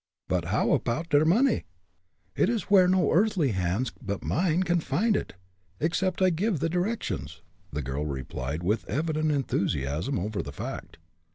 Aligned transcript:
But, 0.27 0.45
how 0.45 0.71
apoud 0.75 1.09
der 1.09 1.25
money?" 1.25 1.65
"It 2.35 2.49
is 2.49 2.71
where 2.71 2.87
no 2.87 3.11
earthly 3.11 3.51
hands 3.51 3.91
but 4.01 4.23
mine 4.23 4.63
can 4.63 4.79
find 4.79 5.15
it, 5.15 5.35
except 5.79 6.23
I 6.23 6.31
give 6.31 6.59
the 6.59 6.69
directions!" 6.69 7.43
the 7.71 7.83
girl 7.83 8.07
replied, 8.07 8.63
with 8.63 8.83
evident 8.89 9.31
enthusiasm 9.31 10.17
over 10.17 10.41
the 10.41 10.51
fact. 10.51 10.97